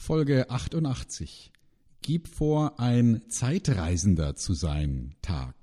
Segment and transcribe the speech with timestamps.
[0.00, 1.52] Folge 88.
[2.00, 5.14] Gib vor, ein Zeitreisender zu sein.
[5.20, 5.54] Tag.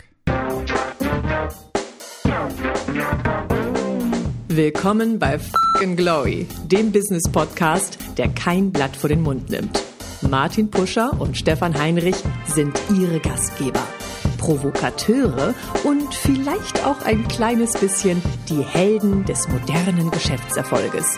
[4.47, 9.84] Willkommen bei Fucking Glory, dem Business Podcast, der kein Blatt vor den Mund nimmt.
[10.22, 13.85] Martin Puscher und Stefan Heinrich sind ihre Gastgeber.
[14.38, 21.17] Provokateure und vielleicht auch ein kleines bisschen die Helden des modernen Geschäftserfolges.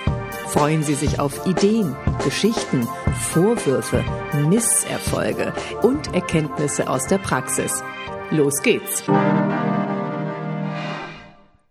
[0.49, 2.87] Freuen Sie sich auf Ideen, Geschichten,
[3.31, 4.03] Vorwürfe,
[4.49, 7.83] Misserfolge und Erkenntnisse aus der Praxis.
[8.31, 9.03] Los geht's!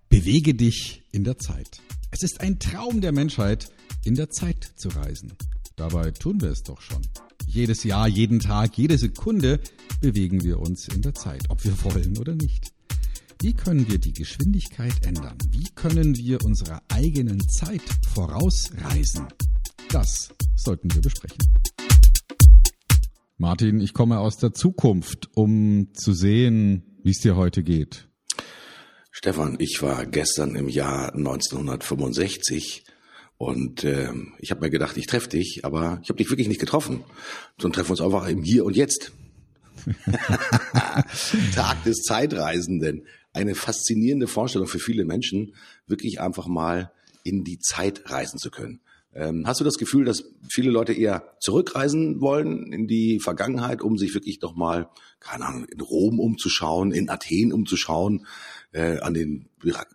[0.09, 1.81] Bewege dich in der Zeit.
[2.13, 3.69] Es ist ein Traum der Menschheit,
[4.05, 5.33] in der Zeit zu reisen.
[5.75, 7.03] Dabei tun wir es doch schon.
[7.49, 9.59] Jedes Jahr, jeden Tag, jede Sekunde
[10.01, 12.73] bewegen wir uns in der Zeit, ob wir wollen oder nicht.
[13.41, 15.39] Wie können wir die Geschwindigkeit ändern?
[15.51, 19.29] Wie können wir unserer eigenen Zeit vorausreisen?
[19.91, 21.39] Das sollten wir besprechen.
[23.37, 28.09] Martin, ich komme aus der Zukunft, um zu sehen, wie es dir heute geht.
[29.13, 32.83] Stefan, ich war gestern im Jahr 1965
[33.37, 34.11] und äh,
[34.41, 37.05] ich habe mir gedacht, ich treffe dich, aber ich habe dich wirklich nicht getroffen.
[37.57, 39.13] Sondern treffen uns einfach im Hier und Jetzt.
[41.55, 43.05] Tag des Zeitreisenden
[43.39, 45.55] eine faszinierende Vorstellung für viele Menschen,
[45.87, 48.81] wirklich einfach mal in die Zeit reisen zu können.
[49.15, 53.97] Ähm, hast du das Gefühl, dass viele Leute eher zurückreisen wollen in die Vergangenheit, um
[53.97, 58.27] sich wirklich doch mal, keine Ahnung, in Rom umzuschauen, in Athen umzuschauen,
[58.73, 59.49] äh, an den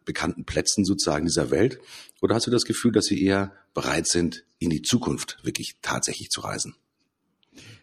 [0.06, 1.80] bekannten Plätzen sozusagen dieser Welt?
[2.22, 6.30] Oder hast du das Gefühl, dass sie eher bereit sind, in die Zukunft wirklich tatsächlich
[6.30, 6.76] zu reisen?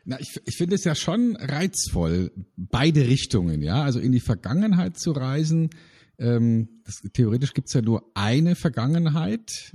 [0.04, 3.82] Na, ich, ich finde es ja schon reizvoll, beide Richtungen, ja.
[3.82, 5.70] Also in die Vergangenheit zu reisen.
[6.18, 9.74] Ähm, das, theoretisch gibt's ja nur eine Vergangenheit,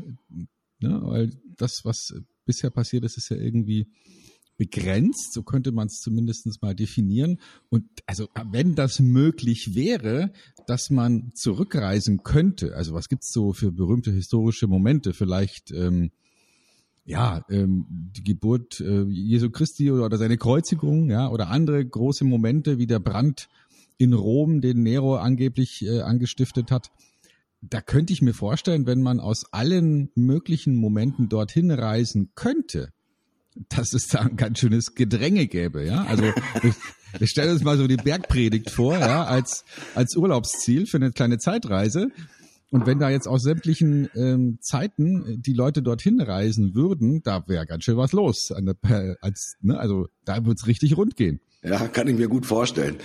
[0.80, 1.00] ne?
[1.04, 2.14] weil das, was
[2.46, 3.88] bisher passiert ist, ist ja irgendwie
[4.58, 7.40] begrenzt, so könnte man es zumindest mal definieren.
[7.70, 10.32] Und also wenn das möglich wäre,
[10.68, 16.12] dass man zurückreisen könnte, also was gibt's so für berühmte historische Momente, vielleicht ähm,
[17.06, 22.26] ja, ähm, die Geburt äh, Jesu Christi oder, oder seine Kreuzigung, ja, oder andere große
[22.26, 23.48] Momente wie der Brand
[23.98, 26.92] in Rom, den Nero angeblich äh, angestiftet hat.
[27.62, 32.90] Da könnte ich mir vorstellen, wenn man aus allen möglichen Momenten dorthin reisen könnte,
[33.70, 36.04] dass es da ein ganz schönes Gedränge gäbe, ja.
[36.06, 39.64] Also wir, stellen uns mal so die Bergpredigt vor, ja, als
[39.94, 42.10] als Urlaubsziel für eine kleine Zeitreise
[42.76, 47.42] und wenn da jetzt aus sämtlichen ähm, Zeiten äh, die Leute dorthin reisen würden, da
[47.48, 48.54] wäre ganz schön was los.
[48.54, 51.40] Der, als, ne, also da wird's richtig rund gehen.
[51.64, 52.98] Ja, kann ich mir gut vorstellen.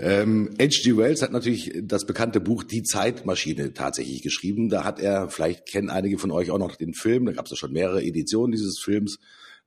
[0.00, 0.96] Ähm, H.G.
[0.96, 4.68] Wells hat natürlich das bekannte Buch Die Zeitmaschine tatsächlich geschrieben.
[4.68, 7.52] Da hat er, vielleicht kennen einige von euch auch noch den Film, da gab es
[7.52, 9.20] ja schon mehrere Editionen dieses Films.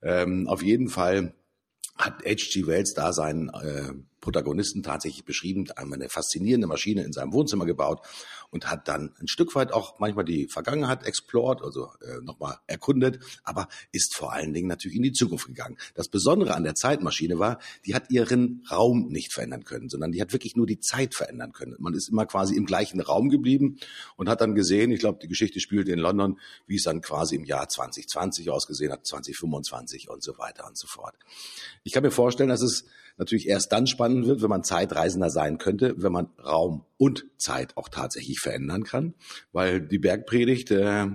[0.04, 1.34] Ähm, auf jeden Fall
[1.96, 2.68] hat H.G.
[2.68, 8.02] Wells da seinen äh, Protagonisten tatsächlich beschrieben, einmal eine faszinierende Maschine in seinem Wohnzimmer gebaut
[8.56, 13.20] und hat dann ein Stück weit auch manchmal die Vergangenheit explored, also äh, nochmal erkundet,
[13.44, 15.78] aber ist vor allen Dingen natürlich in die Zukunft gegangen.
[15.94, 20.22] Das Besondere an der Zeitmaschine war, die hat ihren Raum nicht verändern können, sondern die
[20.22, 21.76] hat wirklich nur die Zeit verändern können.
[21.80, 23.78] Man ist immer quasi im gleichen Raum geblieben
[24.16, 27.36] und hat dann gesehen, ich glaube, die Geschichte spielt in London, wie es dann quasi
[27.36, 31.16] im Jahr 2020 ausgesehen hat, 2025 und so weiter und so fort.
[31.84, 32.86] Ich kann mir vorstellen, dass es
[33.18, 37.76] natürlich erst dann spannend wird, wenn man Zeitreisender sein könnte, wenn man Raum und Zeit
[37.78, 39.14] auch tatsächlich verändern kann,
[39.52, 41.08] weil die Bergpredigt äh,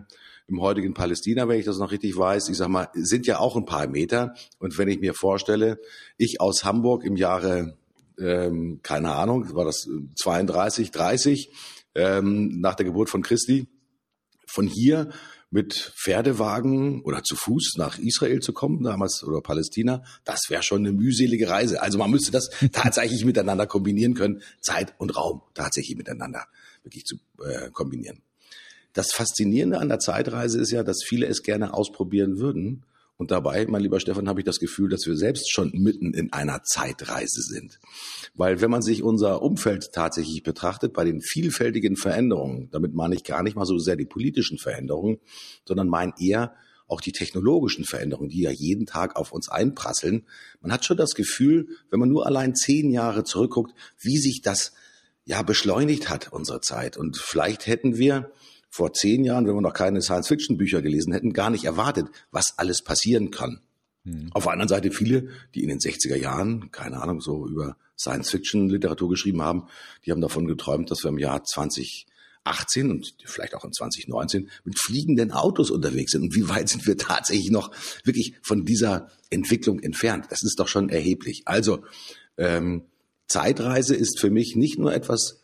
[0.51, 3.57] im heutigen Palästina, wenn ich das noch richtig weiß, ich sag mal, sind ja auch
[3.57, 4.35] ein paar Meter.
[4.59, 5.79] Und wenn ich mir vorstelle,
[6.17, 7.79] ich aus Hamburg im Jahre,
[8.19, 11.53] ähm, keine Ahnung, war das 32, 30,
[11.95, 13.69] ähm, nach der Geburt von Christi,
[14.47, 15.11] von hier
[15.51, 20.87] mit Pferdewagen oder zu Fuß nach Israel zu kommen, damals oder Palästina, das wäre schon
[20.87, 21.83] eine mühselige Reise.
[21.83, 26.47] Also man müsste das tatsächlich miteinander kombinieren können, Zeit und Raum tatsächlich miteinander
[26.85, 28.23] wirklich zu äh, kombinieren.
[28.93, 32.85] Das Faszinierende an der Zeitreise ist ja, dass viele es gerne ausprobieren würden,
[33.21, 36.33] und dabei, mein lieber Stefan, habe ich das Gefühl, dass wir selbst schon mitten in
[36.33, 37.79] einer Zeitreise sind.
[38.33, 43.23] Weil wenn man sich unser Umfeld tatsächlich betrachtet, bei den vielfältigen Veränderungen, damit meine ich
[43.23, 45.19] gar nicht mal so sehr die politischen Veränderungen,
[45.67, 46.55] sondern meine eher
[46.87, 50.27] auch die technologischen Veränderungen, die ja jeden Tag auf uns einprasseln.
[50.63, 54.73] Man hat schon das Gefühl, wenn man nur allein zehn Jahre zurückguckt, wie sich das
[55.27, 56.97] ja beschleunigt hat, unsere Zeit.
[56.97, 58.33] Und vielleicht hätten wir
[58.71, 62.83] vor zehn Jahren, wenn wir noch keine Science-Fiction-Bücher gelesen hätten, gar nicht erwartet, was alles
[62.83, 63.61] passieren kann.
[64.05, 64.31] Mhm.
[64.33, 69.11] Auf der anderen Seite viele, die in den 60er Jahren, keine Ahnung, so über Science-Fiction-Literatur
[69.11, 69.67] geschrieben haben,
[70.07, 72.07] die haben davon geträumt, dass wir im Jahr 20
[72.45, 76.23] 2018 und vielleicht auch in 2019 mit fliegenden Autos unterwegs sind.
[76.23, 77.71] Und wie weit sind wir tatsächlich noch
[78.05, 80.27] wirklich von dieser Entwicklung entfernt?
[80.31, 81.43] Das ist doch schon erheblich.
[81.45, 81.85] Also
[82.37, 82.85] ähm,
[83.27, 85.40] Zeitreise ist für mich nicht nur etwas,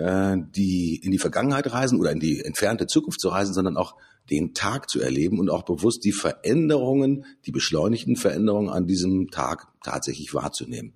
[0.00, 3.96] äh, die in die Vergangenheit reisen oder in die entfernte Zukunft zu reisen, sondern auch
[4.30, 9.68] den Tag zu erleben und auch bewusst die Veränderungen, die beschleunigten Veränderungen an diesem Tag
[9.82, 10.94] tatsächlich wahrzunehmen.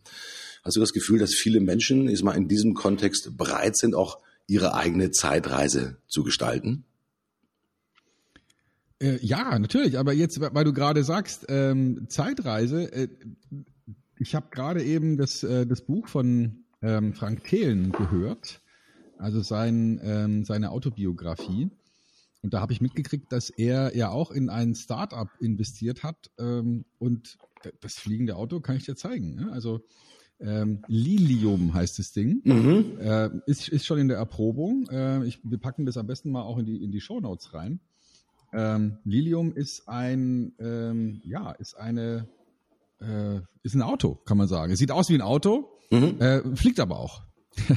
[0.63, 4.19] Hast du das Gefühl, dass viele Menschen ist mal in diesem Kontext bereit sind, auch
[4.47, 6.85] ihre eigene Zeitreise zu gestalten?
[9.01, 9.99] Äh, ja, natürlich.
[9.99, 13.09] Aber jetzt, weil du gerade sagst, ähm, Zeitreise, äh,
[14.19, 18.63] ich habe gerade eben das, äh, das Buch von ähm, Frank Thelen gehört,
[19.19, 21.71] also sein, ähm, seine Autobiografie.
[22.43, 26.31] Und da habe ich mitgekriegt, dass er ja auch in ein Startup investiert hat.
[26.39, 27.39] Ähm, und
[27.81, 29.35] das fliegende Auto kann ich dir zeigen.
[29.35, 29.51] Ne?
[29.51, 29.81] Also
[30.41, 32.43] ähm, Lilium heißt das Ding.
[32.45, 32.99] Mhm.
[33.01, 34.87] Äh, ist, ist schon in der Erprobung.
[34.91, 37.55] Äh, ich, wir packen das am besten mal auch in die, in die Show Notes
[37.55, 37.81] rein.
[38.53, 42.29] Ähm, Lilium ist ein, ähm, ja, ist eine,
[43.01, 44.73] äh, ist ein Auto, kann man sagen.
[44.73, 46.21] Es sieht aus wie ein Auto, mhm.
[46.21, 47.23] äh, fliegt aber auch.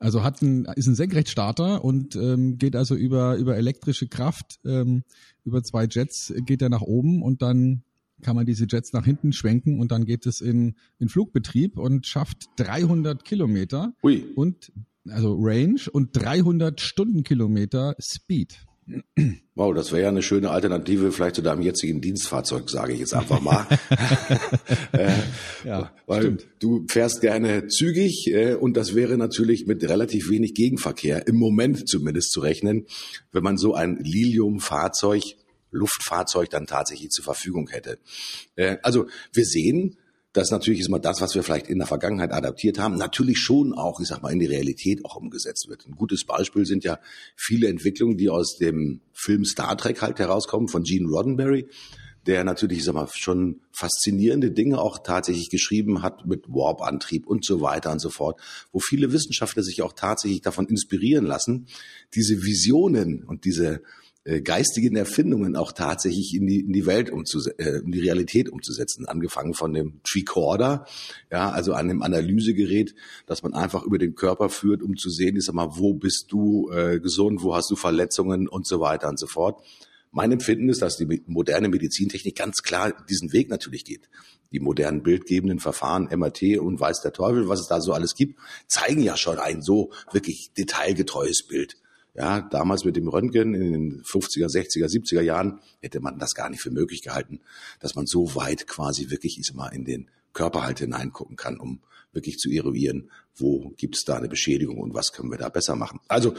[0.00, 5.04] also hat ein, ist ein Senkrechtstarter und ähm, geht also über, über elektrische Kraft, ähm,
[5.44, 7.84] über zwei Jets geht er nach oben und dann
[8.22, 12.06] kann man diese Jets nach hinten schwenken und dann geht es in, in Flugbetrieb und
[12.06, 14.24] schafft 300 Kilometer Ui.
[14.34, 14.72] und
[15.08, 18.66] also Range und 300 Stundenkilometer Speed.
[19.54, 23.14] Wow, das wäre ja eine schöne Alternative vielleicht zu deinem jetzigen Dienstfahrzeug, sage ich jetzt
[23.14, 23.66] einfach mal.
[24.92, 25.10] äh,
[25.64, 26.46] ja, weil stimmt.
[26.60, 31.88] du fährst gerne zügig äh, und das wäre natürlich mit relativ wenig Gegenverkehr im Moment
[31.88, 32.86] zumindest zu rechnen,
[33.32, 35.36] wenn man so ein Lilium-Fahrzeug
[35.72, 37.98] Luftfahrzeug dann tatsächlich zur Verfügung hätte.
[38.56, 39.96] Äh, also wir sehen,
[40.32, 43.72] dass natürlich ist mal das, was wir vielleicht in der Vergangenheit adaptiert haben, natürlich schon
[43.72, 45.86] auch, ich sag mal, in die Realität auch umgesetzt wird.
[45.86, 47.00] Ein gutes Beispiel sind ja
[47.34, 51.68] viele Entwicklungen, die aus dem Film Star Trek halt herauskommen von Gene Roddenberry,
[52.26, 57.44] der natürlich, ich sag mal, schon faszinierende Dinge auch tatsächlich geschrieben hat mit Warp-Antrieb und
[57.44, 58.40] so weiter und so fort,
[58.72, 61.66] wo viele Wissenschaftler sich auch tatsächlich davon inspirieren lassen,
[62.14, 63.82] diese Visionen und diese
[64.42, 69.06] geistigen Erfindungen auch tatsächlich in die, in die Welt umzusetzen, äh, in die Realität umzusetzen.
[69.06, 70.84] Angefangen von dem Tricorder,
[71.30, 72.94] ja, also an dem Analysegerät,
[73.26, 76.26] dass man einfach über den Körper führt, um zu sehen, ich sag mal, wo bist
[76.30, 79.62] du äh, gesund, wo hast du Verletzungen und so weiter und so fort.
[80.12, 84.10] Mein Empfinden ist, dass die moderne Medizintechnik ganz klar diesen Weg natürlich geht.
[84.52, 88.38] Die modernen bildgebenden Verfahren, MRT und weiß der Teufel, was es da so alles gibt,
[88.66, 91.79] zeigen ja schon ein so wirklich detailgetreues Bild.
[92.14, 96.50] Ja, damals mit dem Röntgen in den 50er, 60er, 70er Jahren hätte man das gar
[96.50, 97.40] nicht für möglich gehalten,
[97.78, 101.80] dass man so weit quasi wirklich ich mal in den Körper halt hineingucken kann, um
[102.12, 105.76] wirklich zu eruieren, wo gibt es da eine Beschädigung und was können wir da besser
[105.76, 106.00] machen.
[106.08, 106.34] Also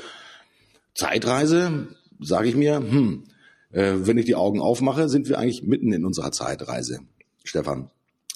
[0.94, 1.88] Zeitreise,
[2.20, 3.24] sage ich mir, hm,
[3.72, 7.00] äh, wenn ich die Augen aufmache, sind wir eigentlich mitten in unserer Zeitreise,
[7.44, 7.90] Stefan.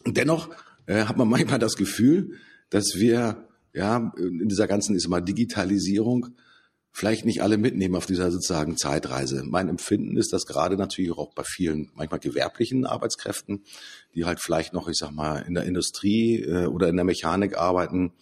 [0.06, 0.50] Und dennoch
[0.86, 2.38] äh, hat man manchmal das Gefühl,
[2.70, 6.28] dass wir ja in dieser ganzen ist mal Digitalisierung
[6.96, 9.44] vielleicht nicht alle mitnehmen auf dieser sozusagen Zeitreise.
[9.44, 13.66] Mein Empfinden ist, dass gerade natürlich auch bei vielen manchmal gewerblichen Arbeitskräften,
[14.16, 17.58] die halt vielleicht noch, ich sag mal, in der Industrie äh, oder in der Mechanik
[17.58, 18.14] arbeiten,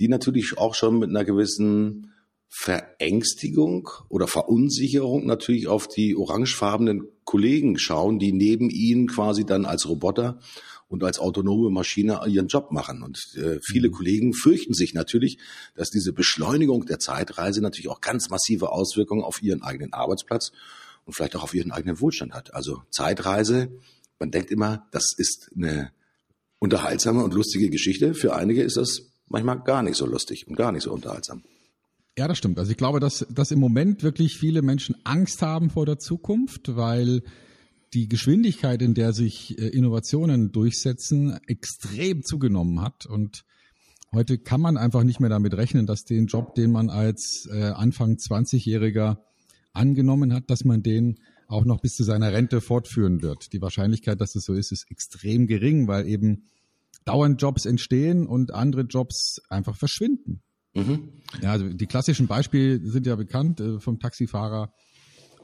[0.00, 2.12] die natürlich auch schon mit einer gewissen
[2.48, 9.88] Verängstigung oder Verunsicherung natürlich auf die orangefarbenen Kollegen schauen, die neben ihnen quasi dann als
[9.88, 10.40] Roboter
[10.88, 13.02] und als autonome Maschine ihren Job machen.
[13.02, 13.92] Und äh, viele mhm.
[13.92, 15.38] Kollegen fürchten sich natürlich,
[15.74, 20.52] dass diese Beschleunigung der Zeitreise natürlich auch ganz massive Auswirkungen auf ihren eigenen Arbeitsplatz
[21.04, 22.54] und vielleicht auch auf ihren eigenen Wohlstand hat.
[22.54, 23.70] Also Zeitreise,
[24.18, 25.92] man denkt immer, das ist eine
[26.58, 28.14] unterhaltsame und lustige Geschichte.
[28.14, 31.42] Für einige ist das manchmal gar nicht so lustig und gar nicht so unterhaltsam.
[32.18, 32.58] Ja, das stimmt.
[32.58, 36.74] Also ich glaube, dass, dass im Moment wirklich viele Menschen Angst haben vor der Zukunft,
[36.74, 37.22] weil
[37.94, 43.06] die Geschwindigkeit, in der sich äh, Innovationen durchsetzen, extrem zugenommen hat.
[43.06, 43.44] Und
[44.12, 47.62] heute kann man einfach nicht mehr damit rechnen, dass den Job, den man als äh,
[47.62, 49.18] Anfang 20-Jähriger
[49.72, 53.52] angenommen hat, dass man den auch noch bis zu seiner Rente fortführen wird.
[53.52, 56.44] Die Wahrscheinlichkeit, dass es so ist, ist extrem gering, weil eben
[57.04, 60.42] dauernd Jobs entstehen und andere Jobs einfach verschwinden.
[60.74, 61.08] Mhm.
[61.40, 64.72] Ja, also die klassischen Beispiele sind ja bekannt, äh, vom Taxifahrer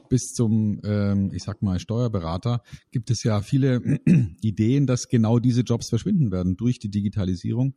[0.09, 3.99] bis zum, ähm, ich sag mal, Steuerberater gibt es ja viele
[4.41, 7.75] Ideen, dass genau diese Jobs verschwinden werden durch die Digitalisierung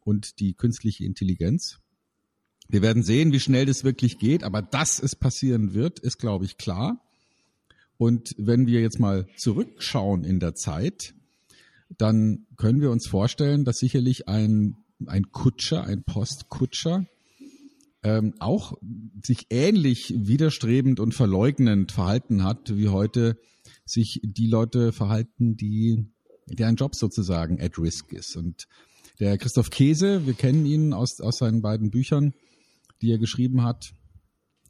[0.00, 1.78] und die künstliche Intelligenz.
[2.68, 6.44] Wir werden sehen, wie schnell das wirklich geht, aber dass es passieren wird, ist, glaube
[6.44, 7.00] ich, klar.
[7.96, 11.14] Und wenn wir jetzt mal zurückschauen in der Zeit,
[11.98, 14.76] dann können wir uns vorstellen, dass sicherlich ein,
[15.06, 17.06] ein Kutscher, ein Postkutscher
[18.04, 18.74] ähm, auch
[19.22, 23.38] sich ähnlich widerstrebend und verleugnend verhalten hat, wie heute
[23.86, 26.06] sich die Leute verhalten, die
[26.46, 28.36] deren Job sozusagen at risk ist.
[28.36, 28.68] Und
[29.20, 32.34] der Christoph Käse, wir kennen ihn aus, aus seinen beiden Büchern,
[33.00, 33.94] die er geschrieben hat,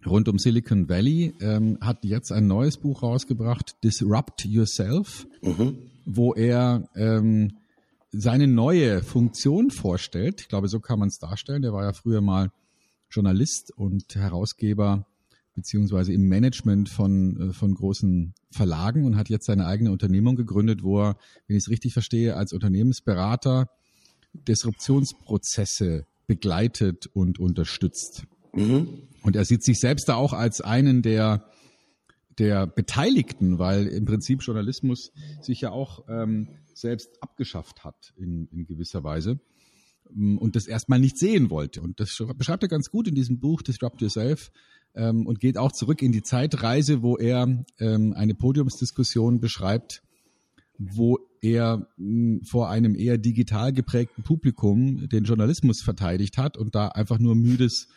[0.06, 5.78] rund um Silicon Valley, ähm, hat jetzt ein neues Buch rausgebracht, Disrupt Yourself, mhm.
[6.04, 7.58] wo er ähm,
[8.12, 10.42] seine neue Funktion vorstellt.
[10.42, 11.62] Ich glaube, so kann man es darstellen.
[11.62, 12.52] Der war ja früher mal
[13.14, 15.06] Journalist und Herausgeber
[15.54, 20.82] beziehungsweise im Management von, äh, von großen Verlagen und hat jetzt seine eigene Unternehmung gegründet,
[20.82, 21.16] wo er,
[21.46, 23.68] wenn ich es richtig verstehe, als Unternehmensberater
[24.32, 28.24] Disruptionsprozesse begleitet und unterstützt.
[28.52, 29.02] Mhm.
[29.22, 31.44] Und er sieht sich selbst da auch als einen der,
[32.38, 38.66] der Beteiligten, weil im Prinzip Journalismus sich ja auch ähm, selbst abgeschafft hat in, in
[38.66, 39.38] gewisser Weise
[40.14, 41.80] und das erstmal nicht sehen wollte.
[41.80, 44.50] Und das beschreibt er ganz gut in diesem Buch Disrupt Yourself
[44.94, 50.02] ähm, und geht auch zurück in die Zeitreise, wo er ähm, eine Podiumsdiskussion beschreibt,
[50.78, 56.74] wo er mh, hm, vor einem eher digital geprägten Publikum den Journalismus verteidigt hat und
[56.74, 57.88] da einfach nur müdes,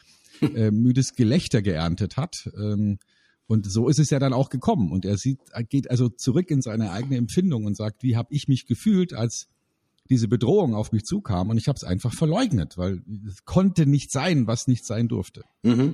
[0.42, 2.50] äh, müdes Gelächter geerntet hat.
[2.58, 2.98] Ähm,
[3.48, 4.92] und so ist es ja dann auch gekommen.
[4.92, 8.50] Und er sieht, geht also zurück in seine eigene Empfindung und sagt, wie habe ich
[8.50, 9.48] mich gefühlt, als
[10.10, 14.12] diese Bedrohung auf mich zukam und ich habe es einfach verleugnet, weil es konnte nicht
[14.12, 15.44] sein, was nicht sein durfte.
[15.64, 15.94] Mhm.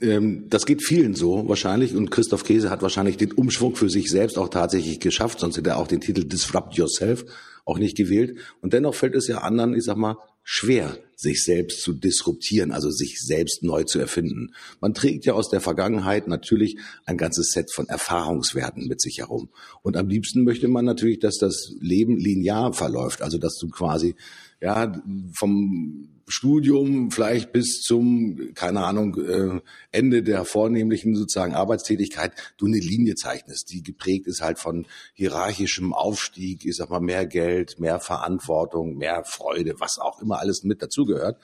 [0.00, 4.10] Ähm, das geht vielen so wahrscheinlich und Christoph Käse hat wahrscheinlich den Umschwung für sich
[4.10, 7.24] selbst auch tatsächlich geschafft, sonst hätte er auch den Titel Disrupt Yourself
[7.64, 8.38] auch nicht gewählt.
[8.60, 12.90] Und dennoch fällt es ja anderen, ich sag mal, schwer, sich selbst zu disruptieren, also
[12.90, 14.52] sich selbst neu zu erfinden.
[14.80, 19.48] Man trägt ja aus der Vergangenheit natürlich ein ganzes Set von Erfahrungswerten mit sich herum.
[19.82, 24.16] Und am liebsten möchte man natürlich, dass das Leben linear verläuft, also dass du quasi
[24.60, 25.00] ja
[25.32, 29.60] vom Studium vielleicht bis zum, keine Ahnung, äh,
[29.92, 35.92] Ende der vornehmlichen sozusagen Arbeitstätigkeit du eine Linie zeichnest, die geprägt ist halt von hierarchischem
[35.92, 40.82] Aufstieg, ich sag mal, mehr Geld, mehr Verantwortung, mehr Freude, was auch immer alles mit
[40.82, 41.38] dazugehört.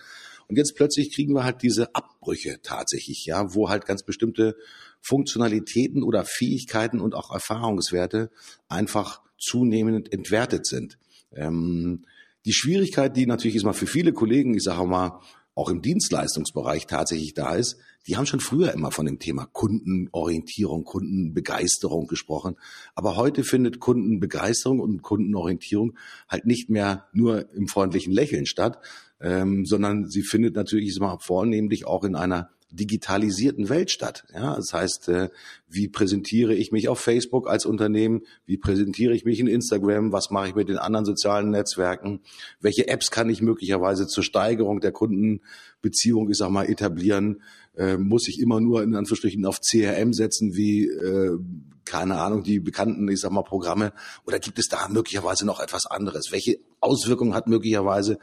[0.48, 4.56] Und jetzt plötzlich kriegen wir halt diese Abbrüche tatsächlich, ja, wo halt ganz bestimmte
[5.00, 8.30] Funktionalitäten oder Fähigkeiten und auch Erfahrungswerte
[8.68, 10.98] einfach zunehmend entwertet sind.
[11.32, 12.04] Ähm,
[12.44, 15.20] die Schwierigkeit, die natürlich ist mal für viele Kollegen, ich sage mal,
[15.54, 20.84] auch im Dienstleistungsbereich tatsächlich da ist, die haben schon früher immer von dem Thema Kundenorientierung,
[20.84, 22.56] Kundenbegeisterung gesprochen.
[22.94, 25.96] Aber heute findet Kundenbegeisterung und Kundenorientierung
[26.28, 28.78] halt nicht mehr nur im freundlichen Lächeln statt,
[29.20, 34.24] ähm, sondern sie findet natürlich mal vornehmlich auch in einer digitalisierten Welt statt.
[34.32, 35.28] Ja, das heißt, äh,
[35.68, 38.22] wie präsentiere ich mich auf Facebook als Unternehmen?
[38.46, 40.12] Wie präsentiere ich mich in Instagram?
[40.12, 42.20] Was mache ich mit den anderen sozialen Netzwerken?
[42.60, 47.42] Welche Apps kann ich möglicherweise zur Steigerung der Kundenbeziehung, ich sag mal, etablieren?
[47.76, 51.38] Äh, muss ich immer nur in Anführungsstrichen auf CRM setzen, wie äh,
[51.84, 53.92] keine Ahnung, die bekannten, ich sag mal, Programme?
[54.26, 56.30] Oder gibt es da möglicherweise noch etwas anderes?
[56.30, 58.18] Welche Auswirkungen hat möglicherweise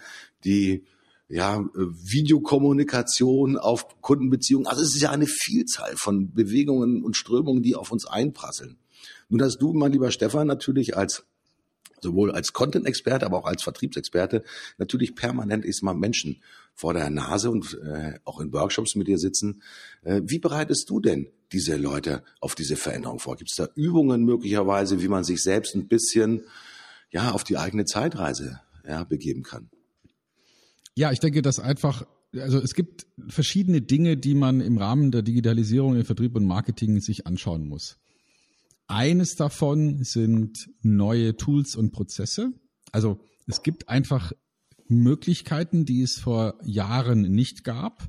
[0.46, 0.86] die
[1.30, 4.68] ja, äh, Videokommunikation auf Kundenbeziehungen.
[4.68, 8.78] Also es ist ja eine Vielzahl von Bewegungen und Strömungen, die auf uns einprasseln.
[9.30, 11.26] Nun hast du, mein lieber Stefan, natürlich als
[12.00, 14.44] sowohl als Content-Experte, aber auch als Vertriebsexperte
[14.78, 16.44] natürlich permanent ist mal Menschen
[16.76, 19.64] vor der Nase und äh, auch in Workshops mit dir sitzen.
[20.04, 23.36] Äh, wie bereitest du denn diese Leute auf diese Veränderung vor?
[23.36, 26.44] Gibt es da Übungen möglicherweise, wie man sich selbst ein bisschen
[27.10, 29.70] ja auf die eigene Zeitreise ja, begeben kann?
[30.98, 35.22] Ja, ich denke, dass einfach, also es gibt verschiedene Dinge, die man im Rahmen der
[35.22, 38.00] Digitalisierung in Vertrieb und Marketing sich anschauen muss.
[38.88, 42.52] Eines davon sind neue Tools und Prozesse.
[42.92, 44.32] Also es gibt einfach
[44.88, 48.02] Möglichkeiten, die es vor Jahren nicht gab.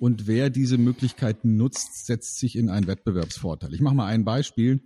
[0.00, 3.72] Und wer diese Möglichkeiten nutzt, setzt sich in einen Wettbewerbsvorteil.
[3.72, 4.80] Ich mache mal ein Beispiel.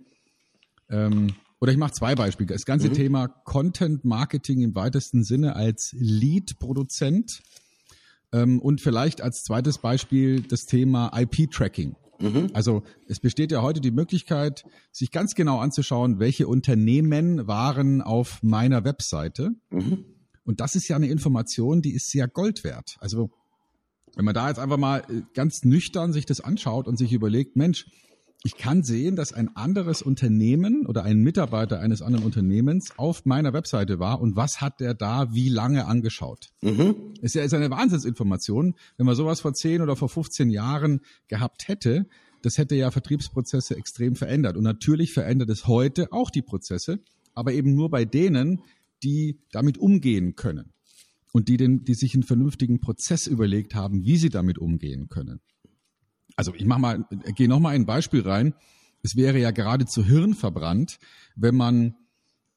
[0.87, 1.33] Ähm,
[1.63, 2.47] oder ich mache zwei Beispiele.
[2.47, 2.93] Das ganze mhm.
[2.93, 7.41] Thema Content Marketing im weitesten Sinne als Lead-Produzent
[8.33, 11.95] ähm, und vielleicht als zweites Beispiel das Thema IP-Tracking.
[12.19, 12.49] Mhm.
[12.53, 18.43] Also es besteht ja heute die Möglichkeit, sich ganz genau anzuschauen, welche Unternehmen waren auf
[18.43, 19.51] meiner Webseite.
[19.69, 20.03] Mhm.
[20.43, 22.97] Und das ist ja eine Information, die ist sehr Gold wert.
[22.99, 23.31] Also
[24.17, 27.55] wenn man da jetzt einfach mal äh, ganz nüchtern sich das anschaut und sich überlegt,
[27.55, 27.85] Mensch,
[28.45, 33.53] ich kann sehen, dass ein anderes Unternehmen oder ein Mitarbeiter eines anderen Unternehmens auf meiner
[33.53, 36.49] Webseite war und was hat der da wie lange angeschaut.
[36.61, 37.13] Mhm.
[37.21, 38.75] Ist ja ist eine Wahnsinnsinformation.
[38.97, 42.05] Wenn man sowas vor 10 oder vor 15 Jahren gehabt hätte,
[42.41, 44.57] das hätte ja Vertriebsprozesse extrem verändert.
[44.57, 46.99] Und natürlich verändert es heute auch die Prozesse,
[47.33, 48.61] aber eben nur bei denen,
[49.03, 50.73] die damit umgehen können.
[51.31, 55.39] und die, den, die sich einen vernünftigen Prozess überlegt haben, wie sie damit umgehen können.
[56.35, 58.53] Also ich mach mal, gehe noch mal ein Beispiel rein.
[59.01, 60.97] Es wäre ja geradezu hirnverbrannt,
[61.35, 61.95] wenn man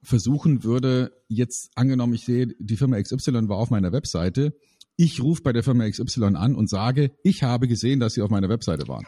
[0.03, 4.55] versuchen würde, jetzt angenommen, ich sehe, die Firma XY war auf meiner Webseite,
[4.97, 8.31] ich rufe bei der Firma XY an und sage, ich habe gesehen, dass sie auf
[8.31, 9.05] meiner Webseite waren.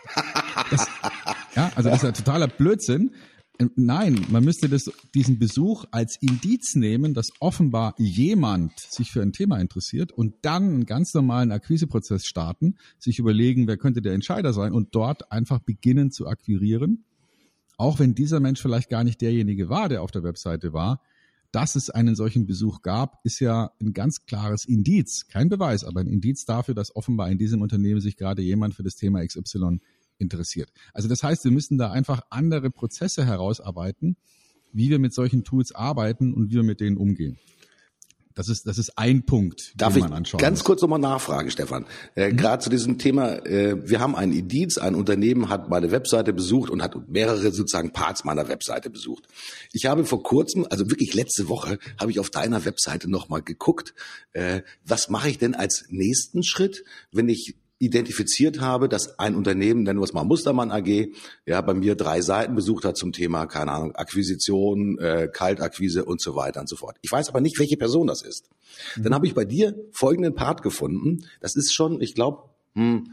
[0.71, 0.87] Das,
[1.57, 3.15] ja, also das ist ja totaler Blödsinn.
[3.75, 9.33] Nein, man müsste das, diesen Besuch als Indiz nehmen, dass offenbar jemand sich für ein
[9.33, 14.53] Thema interessiert und dann einen ganz normalen Akquiseprozess starten, sich überlegen, wer könnte der Entscheider
[14.53, 17.05] sein und dort einfach beginnen zu akquirieren.
[17.77, 21.03] Auch wenn dieser Mensch vielleicht gar nicht derjenige war, der auf der Webseite war,
[21.51, 26.01] dass es einen solchen Besuch gab, ist ja ein ganz klares Indiz, kein Beweis, aber
[26.01, 29.81] ein Indiz dafür, dass offenbar in diesem Unternehmen sich gerade jemand für das Thema XY
[30.19, 30.71] interessiert.
[30.93, 34.17] Also das heißt, wir müssen da einfach andere Prozesse herausarbeiten,
[34.73, 37.39] wie wir mit solchen Tools arbeiten und wie wir mit denen umgehen.
[38.39, 40.65] Das ist, das ist ein Punkt, Darf den man anschauen ich ganz muss.
[40.65, 41.87] kurz nochmal nachfragen, Stefan.
[42.15, 42.37] Äh, mhm.
[42.37, 46.71] Gerade zu diesem Thema, äh, wir haben einen Indiz, ein Unternehmen hat meine Webseite besucht
[46.71, 49.27] und hat mehrere sozusagen Parts meiner Webseite besucht.
[49.73, 53.93] Ich habe vor kurzem, also wirklich letzte Woche, habe ich auf deiner Webseite nochmal geguckt,
[54.35, 59.85] äh, was mache ich denn als nächsten Schritt, wenn ich identifiziert habe, dass ein Unternehmen,
[59.85, 61.13] nennen wir es mal Mustermann AG,
[61.47, 66.21] ja, bei mir drei Seiten besucht hat zum Thema, keine Ahnung, Akquisition, äh, Kaltakquise und
[66.21, 66.97] so weiter und so fort.
[67.03, 68.49] Ich weiß aber nicht, welche Person das ist.
[68.97, 69.05] Mhm.
[69.05, 71.25] Dann habe ich bei dir folgenden Part gefunden.
[71.41, 73.13] Das ist schon, ich glaube, hm,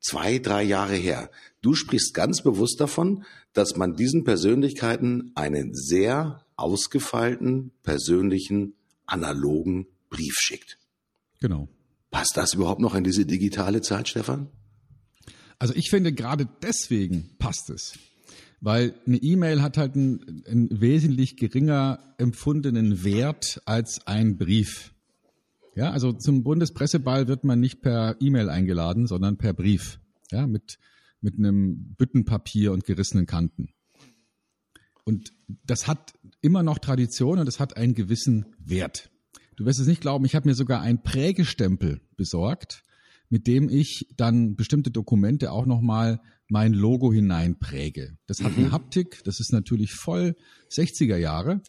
[0.00, 1.30] zwei, drei Jahre her.
[1.60, 10.34] Du sprichst ganz bewusst davon, dass man diesen Persönlichkeiten einen sehr ausgefeilten, persönlichen, analogen Brief
[10.38, 10.78] schickt.
[11.40, 11.68] Genau.
[12.16, 14.48] Passt das überhaupt noch in diese digitale Zeit, Stefan?
[15.58, 17.98] Also ich finde, gerade deswegen passt es.
[18.62, 24.94] Weil eine E-Mail hat halt einen, einen, wesentlich geringer empfundenen Wert als ein Brief.
[25.74, 30.00] Ja, also zum Bundespresseball wird man nicht per E-Mail eingeladen, sondern per Brief.
[30.30, 30.78] Ja, mit,
[31.20, 33.74] mit einem Büttenpapier und gerissenen Kanten.
[35.04, 35.34] Und
[35.66, 39.10] das hat immer noch Tradition und es hat einen gewissen Wert.
[39.56, 42.82] Du wirst es nicht glauben, ich habe mir sogar einen Prägestempel besorgt,
[43.28, 48.16] mit dem ich dann bestimmte Dokumente auch nochmal mein Logo hineinpräge.
[48.26, 48.64] Das hat mhm.
[48.64, 50.36] eine Haptik, das ist natürlich voll
[50.70, 51.62] 60er Jahre,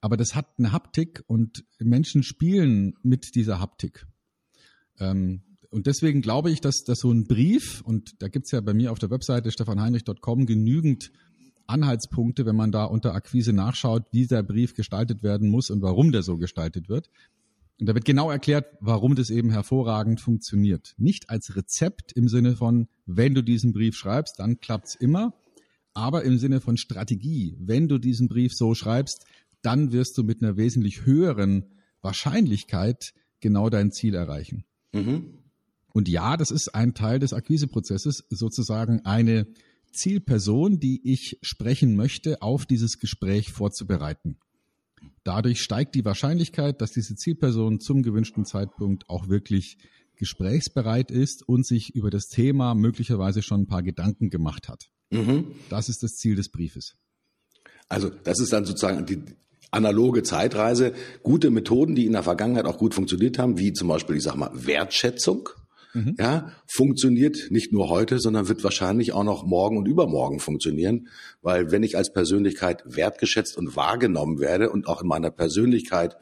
[0.00, 4.06] aber das hat eine Haptik und Menschen spielen mit dieser Haptik.
[4.98, 8.74] Ähm, und deswegen glaube ich, dass, dass so ein Brief, und da gibt's ja bei
[8.74, 11.12] mir auf der Webseite stefanheinrich.com genügend
[11.70, 16.12] Anhaltspunkte, wenn man da unter Akquise nachschaut, wie der Brief gestaltet werden muss und warum
[16.12, 17.10] der so gestaltet wird.
[17.80, 20.94] Und da wird genau erklärt, warum das eben hervorragend funktioniert.
[20.98, 25.32] Nicht als Rezept im Sinne von, wenn du diesen Brief schreibst, dann klappt's immer,
[25.94, 27.56] aber im Sinne von Strategie.
[27.58, 29.24] Wenn du diesen Brief so schreibst,
[29.62, 31.64] dann wirst du mit einer wesentlich höheren
[32.02, 34.64] Wahrscheinlichkeit genau dein Ziel erreichen.
[34.92, 35.38] Mhm.
[35.92, 39.46] Und ja, das ist ein Teil des Akquiseprozesses, sozusagen eine
[39.92, 44.38] Zielperson, die ich sprechen möchte, auf dieses Gespräch vorzubereiten.
[45.24, 49.78] Dadurch steigt die Wahrscheinlichkeit, dass diese Zielperson zum gewünschten Zeitpunkt auch wirklich
[50.16, 54.90] gesprächsbereit ist und sich über das Thema möglicherweise schon ein paar Gedanken gemacht hat.
[55.10, 55.46] Mhm.
[55.70, 56.96] Das ist das Ziel des Briefes.
[57.88, 59.22] Also das ist dann sozusagen die
[59.70, 64.16] analoge Zeitreise, gute Methoden, die in der Vergangenheit auch gut funktioniert haben, wie zum Beispiel,
[64.16, 65.48] ich sag mal, Wertschätzung
[65.94, 66.16] mhm.
[66.18, 71.08] ja, funktioniert nicht nur heute, sondern wird wahrscheinlich auch noch morgen und übermorgen funktionieren,
[71.42, 76.16] weil wenn ich als Persönlichkeit wertgeschätzt und wahrgenommen werde und auch in meiner Persönlichkeit,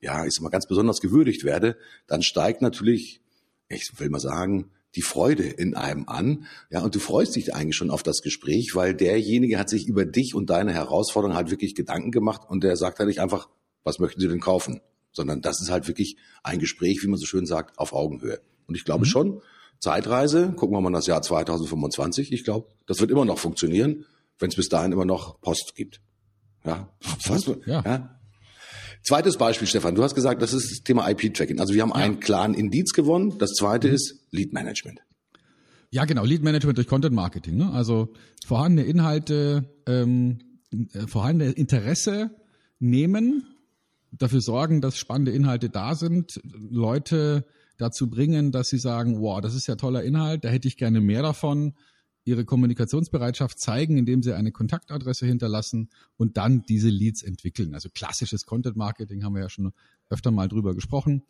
[0.00, 3.20] ja, ich sag mal ganz besonders gewürdigt werde, dann steigt natürlich,
[3.68, 6.46] ich will mal sagen, die Freude in einem an.
[6.70, 10.06] Ja, und du freust dich eigentlich schon auf das Gespräch, weil derjenige hat sich über
[10.06, 13.48] dich und deine Herausforderung halt wirklich Gedanken gemacht und der sagt halt nicht einfach,
[13.84, 14.80] was möchten Sie denn kaufen?
[15.16, 18.40] Sondern das ist halt wirklich ein Gespräch, wie man so schön sagt, auf Augenhöhe.
[18.66, 19.08] Und ich glaube mhm.
[19.08, 19.42] schon,
[19.80, 24.04] Zeitreise, gucken wir mal das Jahr 2025, ich glaube, das wird immer noch funktionieren,
[24.38, 26.00] wenn es bis dahin immer noch Post gibt.
[26.64, 26.88] Ja,
[27.26, 27.82] was, ja.
[27.84, 28.20] ja.
[29.02, 31.60] Zweites Beispiel, Stefan, du hast gesagt, das ist das Thema IP-Tracking.
[31.60, 31.96] Also wir haben ja.
[31.96, 33.38] einen klaren Indiz gewonnen.
[33.38, 33.94] Das zweite mhm.
[33.94, 35.00] ist Lead Management.
[35.90, 37.56] Ja, genau, Lead Management durch Content Marketing.
[37.56, 37.70] Ne?
[37.72, 38.12] Also
[38.44, 40.40] vorhandene Inhalte, ähm,
[40.92, 42.30] äh, vorhandene Interesse
[42.80, 43.46] nehmen,
[44.18, 47.44] dafür sorgen, dass spannende Inhalte da sind, Leute
[47.78, 51.00] dazu bringen, dass sie sagen, wow, das ist ja toller Inhalt, da hätte ich gerne
[51.00, 51.74] mehr davon,
[52.24, 57.72] ihre Kommunikationsbereitschaft zeigen, indem sie eine Kontaktadresse hinterlassen und dann diese Leads entwickeln.
[57.72, 59.72] Also klassisches Content Marketing haben wir ja schon
[60.10, 61.22] öfter mal drüber gesprochen.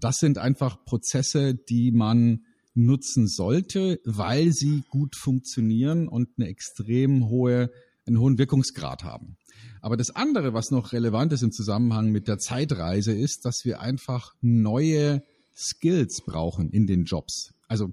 [0.00, 7.28] Das sind einfach Prozesse, die man nutzen sollte, weil sie gut funktionieren und eine extrem
[7.28, 7.70] hohe
[8.10, 9.36] einen hohen Wirkungsgrad haben.
[9.80, 13.80] Aber das andere, was noch relevant ist im Zusammenhang mit der Zeitreise, ist, dass wir
[13.80, 15.22] einfach neue
[15.56, 17.54] Skills brauchen in den Jobs.
[17.68, 17.92] Also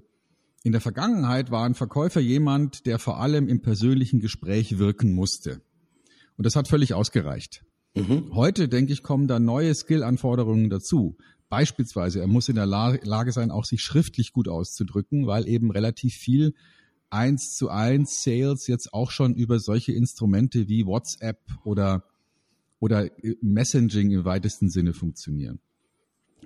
[0.64, 5.62] in der Vergangenheit war ein Verkäufer jemand, der vor allem im persönlichen Gespräch wirken musste.
[6.36, 7.64] Und das hat völlig ausgereicht.
[7.94, 8.34] Mhm.
[8.34, 11.16] Heute, denke ich, kommen da neue Skill-Anforderungen dazu.
[11.48, 16.14] Beispielsweise, er muss in der Lage sein, auch sich schriftlich gut auszudrücken, weil eben relativ
[16.14, 16.54] viel
[17.10, 22.04] eins zu eins Sales jetzt auch schon über solche Instrumente wie WhatsApp oder,
[22.80, 25.60] oder Messaging im weitesten Sinne funktionieren.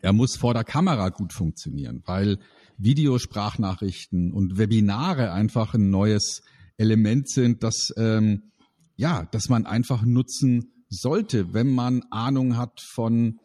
[0.00, 2.38] Er muss vor der Kamera gut funktionieren, weil
[2.78, 6.42] Videosprachnachrichten und Webinare einfach ein neues
[6.76, 8.50] Element sind, das ähm,
[8.96, 13.40] ja, dass man einfach nutzen sollte, wenn man Ahnung hat von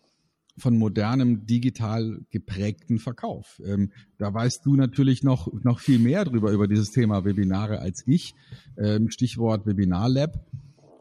[0.57, 3.61] von modernem digital geprägten Verkauf.
[3.65, 8.03] Ähm, da weißt du natürlich noch noch viel mehr drüber über dieses Thema Webinare als
[8.07, 8.33] ich.
[8.77, 10.45] Ähm, Stichwort Webinar Lab.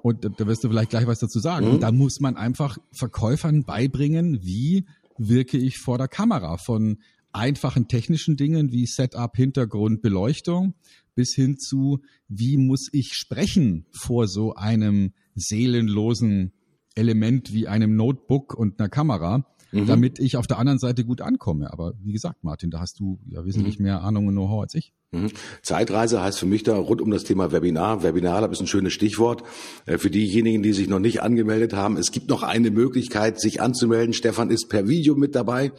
[0.03, 1.75] Und da wirst du vielleicht gleich was dazu sagen.
[1.75, 1.81] Mhm.
[1.81, 4.87] Da muss man einfach Verkäufern beibringen, wie
[5.19, 6.99] wirke ich vor der Kamera von
[7.33, 10.75] einfachen technischen Dingen wie Setup, Hintergrund, Beleuchtung
[11.15, 16.53] bis hin zu, wie muss ich sprechen vor so einem seelenlosen
[16.97, 19.87] Element wie einem Notebook und einer Kamera, mhm.
[19.87, 21.73] damit ich auf der anderen Seite gut ankomme.
[21.73, 23.85] Aber wie gesagt, Martin, da hast du ja wesentlich mhm.
[23.85, 24.93] mehr Ahnung und Know-how als ich.
[25.13, 25.31] Mhm.
[25.63, 28.03] Zeitreise heißt für mich da rund um das Thema Webinar.
[28.03, 29.45] Webinar, ist ein schönes Stichwort.
[29.85, 33.61] Äh, für diejenigen, die sich noch nicht angemeldet haben, es gibt noch eine Möglichkeit, sich
[33.61, 34.15] anzumelden.
[34.15, 35.73] Stefan ist per Video mit dabei.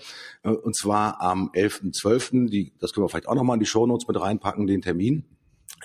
[0.43, 2.71] Äh, und zwar am 11.12.
[2.79, 5.25] das können wir vielleicht auch nochmal in die Shownotes mit reinpacken, den Termin.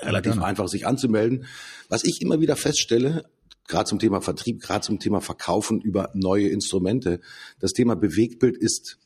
[0.01, 1.45] Relativ einfach, sich anzumelden.
[1.89, 3.25] Was ich immer wieder feststelle,
[3.69, 7.21] gerade zum Thema Vertrieb, gerade zum Thema Verkaufen über neue Instrumente.
[7.61, 8.99] Das Thema Bewegtbild ist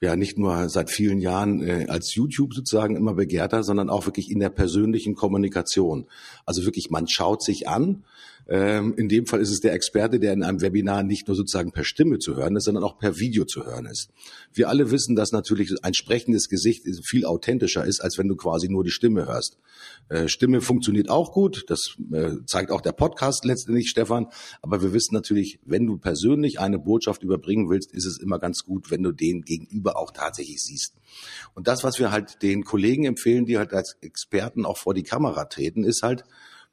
[0.00, 4.30] ja nicht nur seit vielen Jahren äh, als YouTube sozusagen immer begehrter, sondern auch wirklich
[4.30, 6.06] in der persönlichen Kommunikation.
[6.46, 8.04] Also wirklich, man schaut sich an.
[8.48, 11.70] Ähm, in dem Fall ist es der Experte, der in einem Webinar nicht nur sozusagen
[11.70, 14.08] per Stimme zu hören ist, sondern auch per Video zu hören ist.
[14.54, 18.68] Wir alle wissen, dass natürlich ein sprechendes Gesicht viel authentischer ist, als wenn du quasi
[18.68, 19.58] nur die Stimme hörst.
[20.08, 24.28] Äh, Stimme funktioniert auch gut, das äh, zeigt auch der Podcast letztendlich, Stefan.
[24.62, 28.64] Aber wir wissen natürlich, wenn du persönlich eine Botschaft überbringen willst, ist es immer ganz
[28.64, 30.94] gut, wenn du den Gegenüber auch tatsächlich siehst.
[31.54, 35.02] Und das, was wir halt den Kollegen empfehlen, die halt als Experten auch vor die
[35.02, 36.24] Kamera treten, ist halt,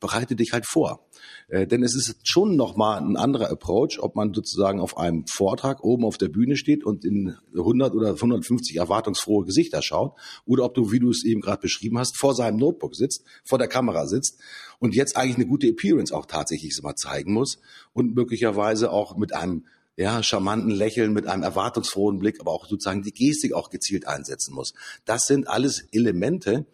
[0.06, 1.08] bereite dich halt vor.
[1.48, 5.84] Äh, denn es ist schon nochmal ein anderer Approach, ob man sozusagen auf einem Vortrag
[5.84, 10.14] oben auf der Bühne steht und in 100 oder 150 erwartungsfrohe Gesichter schaut
[10.46, 13.58] oder ob du, wie du es eben gerade beschrieben hast, vor seinem Notebook sitzt, vor
[13.58, 14.40] der Kamera sitzt
[14.78, 17.58] und jetzt eigentlich eine gute Appearance auch tatsächlich mal zeigen muss
[17.94, 19.66] und möglicherweise auch mit einem
[19.98, 24.54] ja, charmanten Lächeln, mit einem erwartungsfrohen Blick, aber auch sozusagen die Gestik auch gezielt einsetzen
[24.54, 24.74] muss.
[25.06, 26.66] Das sind alles Elemente,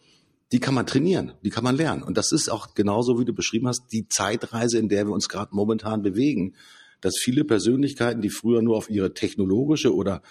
[0.52, 2.04] die kann man trainieren, die kann man lernen.
[2.04, 5.30] Und das ist auch genauso, wie du beschrieben hast, die Zeitreise, in der wir uns
[5.30, 6.56] gerade momentan bewegen.
[7.00, 10.22] Dass viele Persönlichkeiten, die früher nur auf ihre technologische oder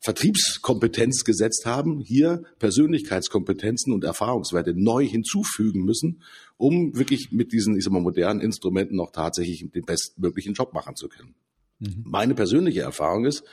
[0.00, 6.22] Vertriebskompetenz gesetzt haben, hier Persönlichkeitskompetenzen und Erfahrungswerte neu hinzufügen müssen,
[6.56, 10.96] um wirklich mit diesen, ich sag mal, modernen Instrumenten noch tatsächlich den bestmöglichen Job machen
[10.96, 11.34] zu können.
[11.78, 12.04] Mhm.
[12.04, 13.44] Meine persönliche Erfahrung ist,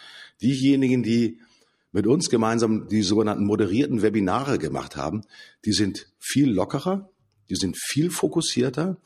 [0.42, 1.40] diejenigen, die
[1.96, 5.22] mit uns gemeinsam die sogenannten moderierten Webinare gemacht haben,
[5.64, 7.10] die sind viel lockerer,
[7.50, 8.98] die sind viel fokussierter,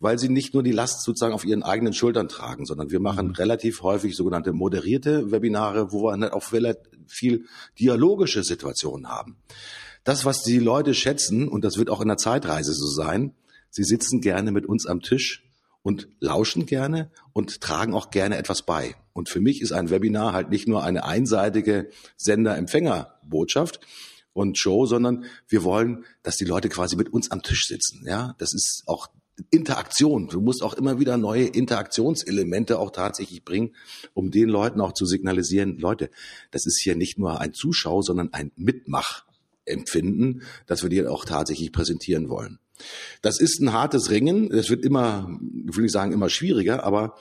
[0.00, 3.26] weil sie nicht nur die Last sozusagen auf ihren eigenen Schultern tragen, sondern wir machen
[3.26, 3.32] mhm.
[3.34, 6.42] relativ häufig sogenannte moderierte Webinare, wo wir halt auch
[7.06, 7.44] viel
[7.78, 9.36] dialogische Situationen haben.
[10.04, 13.34] Das, was die Leute schätzen, und das wird auch in der Zeitreise so sein,
[13.68, 15.44] sie sitzen gerne mit uns am Tisch
[15.82, 18.94] und lauschen gerne und tragen auch gerne etwas bei.
[19.18, 23.80] Und für mich ist ein Webinar halt nicht nur eine einseitige Sender-Empfänger-Botschaft
[24.32, 28.04] und Show, sondern wir wollen, dass die Leute quasi mit uns am Tisch sitzen.
[28.06, 29.08] Ja, das ist auch
[29.50, 30.28] Interaktion.
[30.28, 33.74] Du musst auch immer wieder neue Interaktionselemente auch tatsächlich bringen,
[34.14, 36.10] um den Leuten auch zu signalisieren, Leute,
[36.52, 41.72] das ist hier nicht nur ein Zuschau, sondern ein Mitmachempfinden, das wir dir auch tatsächlich
[41.72, 42.60] präsentieren wollen.
[43.20, 44.52] Das ist ein hartes Ringen.
[44.52, 47.16] Es wird immer, will ich sagen, immer schwieriger, aber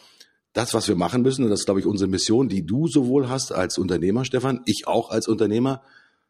[0.54, 3.30] das, was wir machen müssen, und das ist, glaube ich, unsere Mission, die du sowohl
[3.30, 5.84] hast als Unternehmer, Stefan, ich auch als Unternehmer,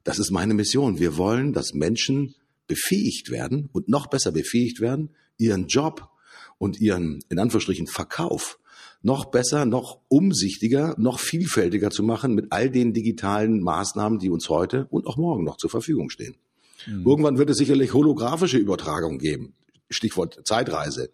[0.03, 0.99] das ist meine Mission.
[0.99, 2.35] Wir wollen, dass Menschen
[2.67, 6.09] befähigt werden und noch besser befähigt werden, ihren Job
[6.57, 8.59] und ihren, in Anführungsstrichen, Verkauf
[9.01, 14.49] noch besser, noch umsichtiger, noch vielfältiger zu machen mit all den digitalen Maßnahmen, die uns
[14.49, 16.35] heute und auch morgen noch zur Verfügung stehen.
[16.85, 17.05] Mhm.
[17.05, 19.53] Irgendwann wird es sicherlich holographische Übertragung geben.
[19.89, 21.09] Stichwort Zeitreise.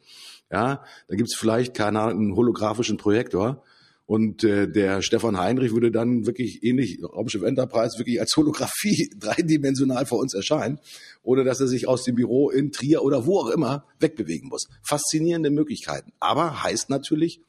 [0.52, 3.64] Ja, da gibt es vielleicht keine Ahnung, einen holographischen Projektor
[4.06, 10.06] Und äh, der Stefan Heinrich würde dann wirklich ähnlich Raumschiff Enterprise wirklich als Holographie dreidimensional
[10.06, 10.80] vor uns erscheinen,
[11.24, 14.68] ohne dass er sich aus dem Büro in Trier oder wo auch immer wegbewegen muss.
[14.84, 16.12] Faszinierende Möglichkeiten.
[16.20, 17.42] Aber heißt natürlich,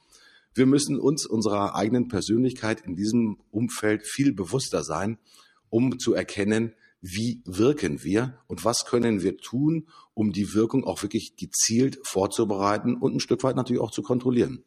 [0.55, 5.19] wir müssen uns unserer eigenen Persönlichkeit in diesem Umfeld viel bewusster sein,
[5.69, 6.73] um zu erkennen,
[7.07, 12.97] wie wirken wir und was können wir tun, um die Wirkung auch wirklich gezielt vorzubereiten
[12.97, 14.65] und ein Stück weit natürlich auch zu kontrollieren.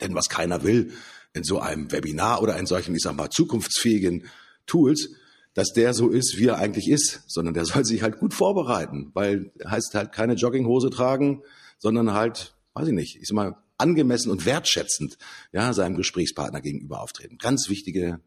[0.00, 0.90] Denn was keiner will
[1.32, 4.24] in so einem Webinar oder in solchen, ich sag mal, zukunftsfähigen
[4.66, 5.10] Tools,
[5.54, 9.12] dass der so ist, wie er eigentlich ist, sondern der soll sich halt gut vorbereiten,
[9.14, 11.44] weil heißt halt keine Jogginghose tragen,
[11.78, 15.18] sondern halt, weiß ich nicht, ich sag mal, angemessen und wertschätzend
[15.52, 17.38] ja, seinem Gesprächspartner gegenüber auftreten.
[17.38, 18.18] Ganz wichtige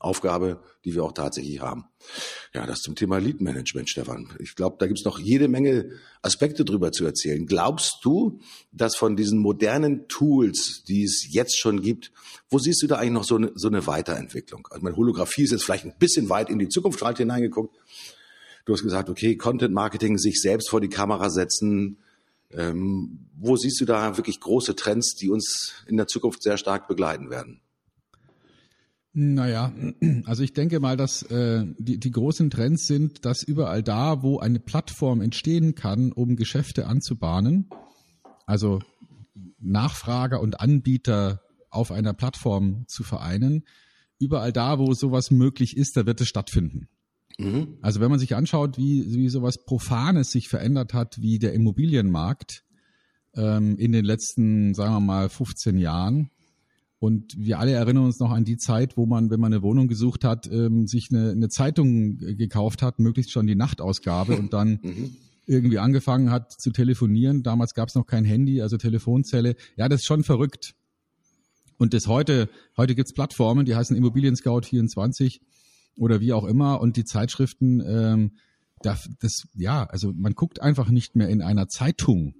[0.00, 1.84] Aufgabe, die wir auch tatsächlich haben.
[2.54, 4.32] Ja, das zum Thema Lead Management, Stefan.
[4.38, 5.90] Ich glaube, da gibt's noch jede Menge
[6.22, 7.46] Aspekte drüber zu erzählen.
[7.46, 8.40] Glaubst du,
[8.72, 12.12] dass von diesen modernen Tools, die es jetzt schon gibt,
[12.48, 14.66] wo siehst du da eigentlich noch so eine, so eine Weiterentwicklung?
[14.70, 17.76] Also meine Holographie ist jetzt vielleicht ein bisschen weit in die Zukunft halt hineingeguckt.
[18.64, 21.98] Du hast gesagt, okay, Content Marketing, sich selbst vor die Kamera setzen.
[22.52, 26.88] Ähm, wo siehst du da wirklich große Trends, die uns in der Zukunft sehr stark
[26.88, 27.60] begleiten werden?
[29.12, 29.72] Naja,
[30.24, 34.38] also ich denke mal, dass äh, die, die großen Trends sind, dass überall da, wo
[34.38, 37.68] eine Plattform entstehen kann, um Geschäfte anzubahnen,
[38.46, 38.80] also
[39.58, 43.64] Nachfrager und Anbieter auf einer Plattform zu vereinen,
[44.18, 46.88] überall da, wo sowas möglich ist, da wird es stattfinden.
[47.38, 47.78] Mhm.
[47.80, 52.64] Also wenn man sich anschaut, wie, wie sowas Profanes sich verändert hat, wie der Immobilienmarkt
[53.34, 56.30] ähm, in den letzten, sagen wir mal, 15 Jahren,
[57.00, 59.88] und wir alle erinnern uns noch an die Zeit, wo man, wenn man eine Wohnung
[59.88, 64.80] gesucht hat, ähm, sich eine, eine Zeitung gekauft hat, möglichst schon die Nachtausgabe und dann
[64.82, 65.16] mhm.
[65.46, 67.42] irgendwie angefangen hat zu telefonieren.
[67.42, 69.56] Damals gab es noch kein Handy, also Telefonzelle.
[69.76, 70.74] Ja, das ist schon verrückt.
[71.78, 75.40] Und das heute, heute gibt's Plattformen, die heißen Immobilien Scout 24
[75.96, 76.82] oder wie auch immer.
[76.82, 78.32] Und die Zeitschriften, ähm,
[78.82, 82.34] das, das, ja, also man guckt einfach nicht mehr in einer Zeitung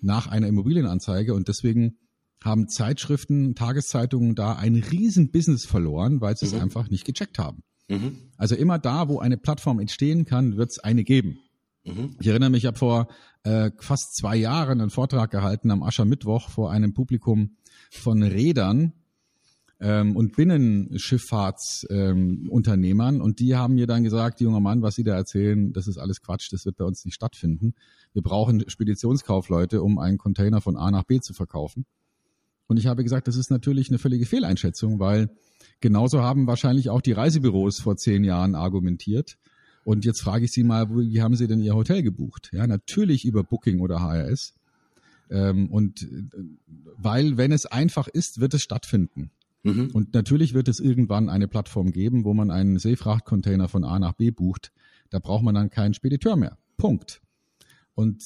[0.00, 1.98] nach einer Immobilienanzeige und deswegen
[2.46, 6.54] haben Zeitschriften, Tageszeitungen da ein riesen Business verloren, weil sie mhm.
[6.54, 7.62] es einfach nicht gecheckt haben.
[7.88, 8.18] Mhm.
[8.36, 11.40] Also immer da, wo eine Plattform entstehen kann, wird es eine geben.
[11.84, 12.16] Mhm.
[12.20, 13.08] Ich erinnere mich, ich habe vor
[13.44, 17.56] äh, fast zwei Jahren einen Vortrag gehalten am Aschermittwoch vor einem Publikum
[17.90, 18.94] von Rädern
[19.78, 25.14] ähm, und Binnenschifffahrtsunternehmern ähm, und die haben mir dann gesagt, junger Mann, was Sie da
[25.14, 27.74] erzählen, das ist alles Quatsch, das wird bei uns nicht stattfinden.
[28.12, 31.86] Wir brauchen Speditionskaufleute, um einen Container von A nach B zu verkaufen.
[32.66, 35.30] Und ich habe gesagt, das ist natürlich eine völlige Fehleinschätzung, weil
[35.80, 39.38] genauso haben wahrscheinlich auch die Reisebüros vor zehn Jahren argumentiert.
[39.84, 42.50] Und jetzt frage ich Sie mal, wie haben Sie denn Ihr Hotel gebucht?
[42.52, 44.54] Ja, natürlich über Booking oder HRS.
[45.30, 46.24] Ähm, und äh,
[46.96, 49.30] weil, wenn es einfach ist, wird es stattfinden.
[49.62, 49.90] Mhm.
[49.92, 54.12] Und natürlich wird es irgendwann eine Plattform geben, wo man einen Seefrachtcontainer von A nach
[54.12, 54.72] B bucht.
[55.10, 56.58] Da braucht man dann keinen Spediteur mehr.
[56.76, 57.20] Punkt.
[57.94, 58.24] Und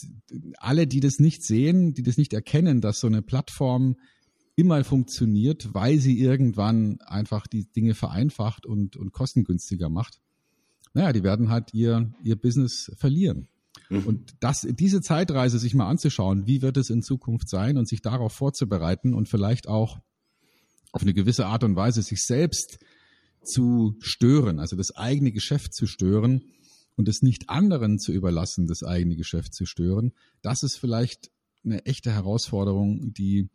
[0.58, 3.96] alle, die das nicht sehen, die das nicht erkennen, dass so eine Plattform
[4.60, 10.20] immer funktioniert, weil sie irgendwann einfach die Dinge vereinfacht und, und kostengünstiger macht,
[10.92, 13.48] naja, die werden halt ihr, ihr Business verlieren.
[13.88, 14.04] Mhm.
[14.04, 18.02] Und das, diese Zeitreise sich mal anzuschauen, wie wird es in Zukunft sein und sich
[18.02, 19.98] darauf vorzubereiten und vielleicht auch
[20.92, 22.78] auf eine gewisse Art und Weise sich selbst
[23.42, 26.42] zu stören, also das eigene Geschäft zu stören
[26.96, 31.30] und es nicht anderen zu überlassen, das eigene Geschäft zu stören, das ist vielleicht
[31.64, 33.48] eine echte Herausforderung, die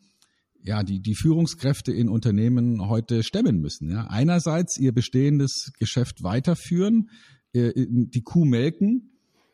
[0.66, 3.90] ja, die, die Führungskräfte in Unternehmen heute stemmen müssen.
[3.90, 4.08] Ja.
[4.08, 7.10] Einerseits ihr bestehendes Geschäft weiterführen,
[7.54, 9.12] äh, die Kuh melken,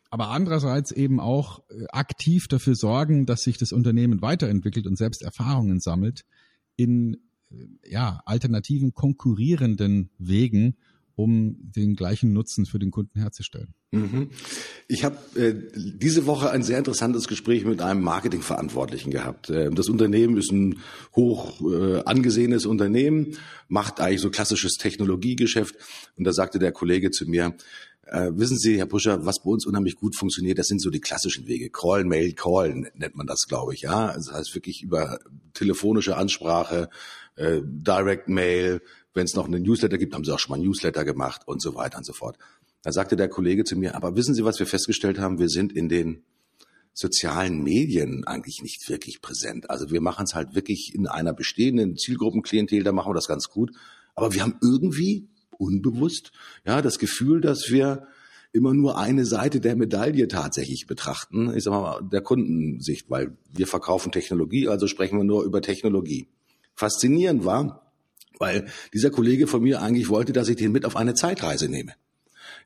[0.10, 5.22] aber andererseits eben auch äh, aktiv dafür sorgen, dass sich das Unternehmen weiterentwickelt und selbst
[5.22, 6.22] Erfahrungen sammelt
[6.78, 7.18] in
[7.50, 10.78] äh, ja, alternativen konkurrierenden Wegen,
[11.16, 13.74] um den gleichen Nutzen für den Kunden herzustellen.
[13.92, 14.30] Mhm.
[14.88, 19.50] Ich habe äh, diese Woche ein sehr interessantes Gespräch mit einem Marketingverantwortlichen gehabt.
[19.50, 20.80] Äh, das Unternehmen ist ein
[21.16, 25.76] hoch äh, angesehenes Unternehmen, macht eigentlich so klassisches Technologiegeschäft.
[26.18, 27.56] Und da sagte der Kollege zu mir,
[28.12, 31.00] äh, wissen Sie, Herr Puscher, was bei uns unheimlich gut funktioniert, das sind so die
[31.00, 31.70] klassischen Wege.
[31.70, 33.82] Call, Mail, Call nennt man das, glaube ich.
[33.82, 35.20] Ja, das heißt wirklich über
[35.54, 36.90] telefonische Ansprache,
[37.36, 38.82] äh, Direct Mail.
[39.14, 41.76] Wenn es noch einen Newsletter gibt, haben Sie auch schon mal Newsletter gemacht und so
[41.76, 42.38] weiter und so fort.
[42.82, 45.40] Da sagte der Kollege zu mir, aber wissen Sie, was wir festgestellt haben?
[45.40, 46.24] Wir sind in den
[46.94, 49.70] sozialen Medien eigentlich nicht wirklich präsent.
[49.70, 53.50] Also wir machen es halt wirklich in einer bestehenden Zielgruppenklientel, da machen wir das ganz
[53.50, 53.72] gut.
[54.16, 56.32] Aber wir haben irgendwie unbewusst
[56.66, 58.08] ja das Gefühl, dass wir
[58.54, 61.56] immer nur eine Seite der Medaille tatsächlich betrachten.
[61.56, 66.28] Ich sag mal der Kundensicht, weil wir verkaufen Technologie, also sprechen wir nur über Technologie.
[66.76, 67.91] Faszinierend war,
[68.42, 71.94] Weil dieser Kollege von mir eigentlich wollte, dass ich den mit auf eine Zeitreise nehme.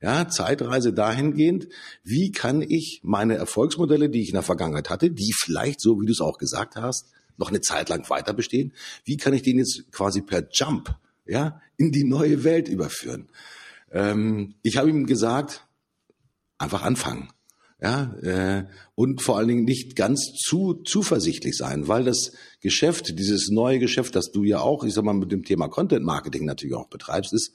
[0.02, 1.68] Ja, Zeitreise dahingehend,
[2.02, 6.06] wie kann ich meine Erfolgsmodelle, die ich in der Vergangenheit hatte, die vielleicht, so wie
[6.06, 8.72] du es auch gesagt hast, noch eine Zeit lang weiter bestehen,
[9.04, 13.28] wie kann ich den jetzt quasi per Jump ja, in die neue Welt überführen?
[13.92, 15.68] Ähm, ich habe ihm gesagt,
[16.58, 17.28] einfach anfangen.
[17.82, 23.50] Ja, äh, und vor allen Dingen nicht ganz zu zuversichtlich sein, weil das Geschäft, dieses
[23.50, 26.76] neue Geschäft, das du ja auch, ich sag mal, mit dem Thema Content Marketing natürlich
[26.76, 27.52] auch betreibst, ist,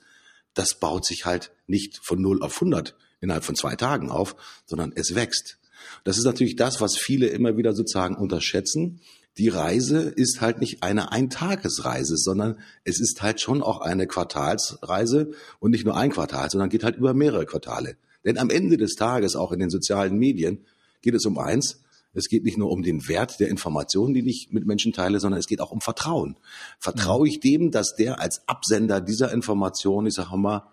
[0.52, 4.92] das baut sich halt nicht von 0 auf 100 innerhalb von zwei Tagen auf, sondern
[4.94, 5.58] es wächst.
[6.04, 9.00] Das ist natürlich das, was viele immer wieder sozusagen unterschätzen.
[9.38, 15.32] Die Reise ist halt nicht eine Eintagesreise, sondern es ist halt schon auch eine Quartalsreise
[15.60, 17.96] und nicht nur ein Quartal, sondern geht halt über mehrere Quartale.
[18.24, 20.66] Denn am Ende des Tages, auch in den sozialen Medien,
[21.02, 24.48] geht es um eins, es geht nicht nur um den Wert der Informationen, die ich
[24.50, 26.36] mit Menschen teile, sondern es geht auch um Vertrauen.
[26.78, 30.64] Vertraue ich dem, dass der als Absender dieser Information, ich sage mal,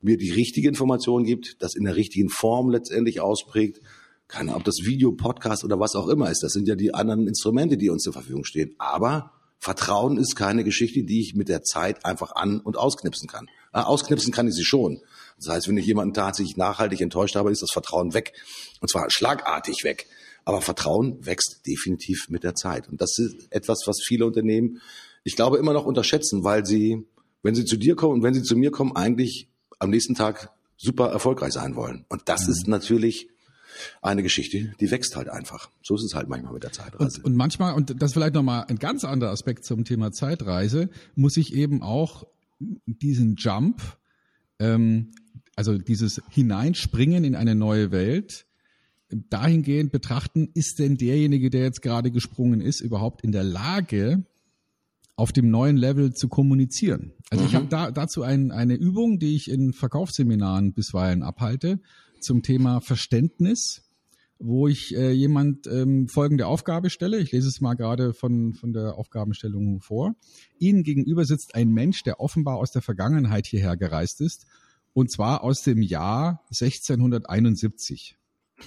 [0.00, 3.80] mir die richtige Information gibt, das in der richtigen Form letztendlich ausprägt.
[4.28, 6.42] Keine Ahnung, ob das Video, Podcast oder was auch immer ist.
[6.42, 8.74] Das sind ja die anderen Instrumente, die uns zur Verfügung stehen.
[8.78, 13.48] Aber Vertrauen ist keine Geschichte, die ich mit der Zeit einfach an- und ausknipsen kann.
[13.72, 15.00] Äh, ausknipsen kann ich sie schon.
[15.38, 18.32] Das heißt, wenn ich jemanden tatsächlich nachhaltig enttäuscht habe, ist das Vertrauen weg.
[18.80, 20.06] Und zwar schlagartig weg.
[20.44, 22.88] Aber Vertrauen wächst definitiv mit der Zeit.
[22.88, 24.80] Und das ist etwas, was viele Unternehmen,
[25.24, 27.04] ich glaube, immer noch unterschätzen, weil sie,
[27.42, 29.48] wenn sie zu dir kommen und wenn sie zu mir kommen, eigentlich
[29.80, 32.04] am nächsten Tag super erfolgreich sein wollen.
[32.08, 32.52] Und das mhm.
[32.52, 33.28] ist natürlich
[34.02, 35.68] eine Geschichte, die wächst halt einfach.
[35.82, 37.18] So ist es halt manchmal mit der Zeitreise.
[37.18, 40.88] Und, und manchmal, und das ist vielleicht nochmal ein ganz anderer Aspekt zum Thema Zeitreise,
[41.14, 42.26] muss ich eben auch
[42.86, 43.82] diesen Jump,
[44.58, 45.12] ähm,
[45.56, 48.46] also dieses Hineinspringen in eine neue Welt,
[49.10, 54.24] dahingehend betrachten, ist denn derjenige, der jetzt gerade gesprungen ist, überhaupt in der Lage,
[55.16, 57.12] auf dem neuen Level zu kommunizieren.
[57.30, 57.48] Also mhm.
[57.48, 61.80] ich habe da, dazu ein, eine Übung, die ich in Verkaufsseminaren bisweilen abhalte,
[62.20, 63.82] zum Thema Verständnis,
[64.38, 67.18] wo ich äh, jemand ähm, folgende Aufgabe stelle.
[67.18, 70.14] Ich lese es mal gerade von, von der Aufgabenstellung vor.
[70.58, 74.46] Ihnen gegenüber sitzt ein Mensch, der offenbar aus der Vergangenheit hierher gereist ist,
[74.96, 78.16] und zwar aus dem Jahr 1671.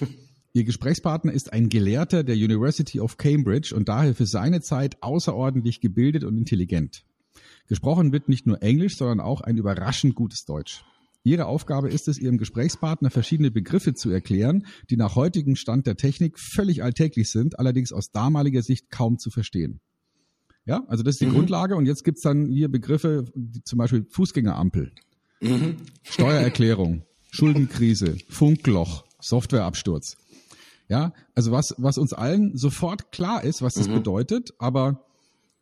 [0.52, 5.80] Ihr Gesprächspartner ist ein Gelehrter der University of Cambridge und daher für seine Zeit außerordentlich
[5.80, 7.04] gebildet und intelligent.
[7.66, 10.84] Gesprochen wird nicht nur Englisch, sondern auch ein überraschend gutes Deutsch.
[11.24, 15.96] Ihre Aufgabe ist es, Ihrem Gesprächspartner verschiedene Begriffe zu erklären, die nach heutigem Stand der
[15.96, 19.80] Technik völlig alltäglich sind, allerdings aus damaliger Sicht kaum zu verstehen.
[20.64, 21.32] Ja, also das ist die mhm.
[21.32, 23.24] Grundlage und jetzt gibt's dann hier Begriffe,
[23.64, 24.92] zum Beispiel Fußgängerampel,
[25.40, 25.76] mhm.
[26.02, 30.16] Steuererklärung, Schuldenkrise, Funkloch, Softwareabsturz.
[30.88, 33.94] Ja, also was, was uns allen sofort klar ist, was das mhm.
[33.94, 35.04] bedeutet, aber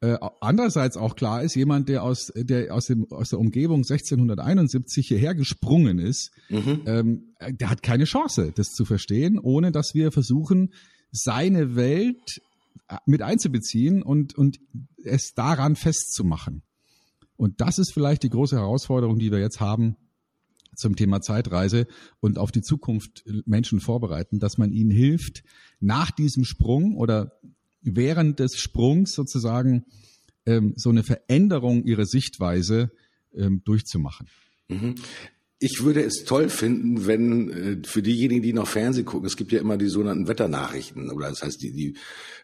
[0.01, 5.09] äh, andererseits auch klar ist, jemand, der aus, der aus, dem, aus der Umgebung 1671
[5.09, 6.83] hierher gesprungen ist, mhm.
[6.87, 10.73] ähm, der hat keine Chance, das zu verstehen, ohne dass wir versuchen,
[11.11, 12.41] seine Welt
[12.89, 14.59] äh, mit einzubeziehen und, und
[15.03, 16.63] es daran festzumachen.
[17.39, 19.97] Und das ist vielleicht die große Herausforderung, die wir jetzt haben,
[20.75, 21.87] zum Thema Zeitreise
[22.21, 25.45] und auf die Zukunft Menschen vorbereiten, dass man ihnen hilft,
[25.81, 27.33] nach diesem Sprung oder
[27.81, 29.87] während des Sprungs sozusagen
[30.47, 32.91] ähm, so eine Veränderung ihrer Sichtweise
[33.35, 34.29] ähm, durchzumachen.
[34.69, 34.97] Mhm.
[35.61, 39.51] Ich würde es toll finden, wenn äh, für diejenigen, die noch Fernsehen gucken, es gibt
[39.51, 41.97] ja immer die sogenannten Wetternachrichten, oder das heißt, die, die